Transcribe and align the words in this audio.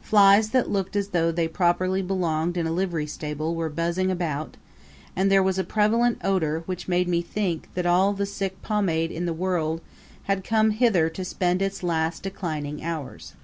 Flies 0.00 0.50
that 0.50 0.70
looked 0.72 0.96
as 0.96 1.10
though 1.10 1.30
they 1.30 1.46
properly 1.46 2.02
belonged 2.02 2.56
in 2.56 2.66
a 2.66 2.72
livery 2.72 3.06
stable 3.06 3.54
were 3.54 3.68
buzzing 3.68 4.10
about; 4.10 4.56
and 5.14 5.30
there 5.30 5.40
was 5.40 5.56
a 5.56 5.62
prevalent 5.62 6.18
odor 6.24 6.64
which 6.66 6.88
made 6.88 7.06
me 7.06 7.22
think 7.22 7.68
that 7.74 7.86
all 7.86 8.12
the 8.12 8.26
sick 8.26 8.60
pomade 8.62 9.12
in 9.12 9.24
the 9.24 9.32
world 9.32 9.80
had 10.24 10.42
come 10.42 10.70
hither 10.72 11.08
to 11.10 11.24
spend 11.24 11.62
its 11.62 11.84
last 11.84 12.24
declining 12.24 12.82
hours. 12.82 13.34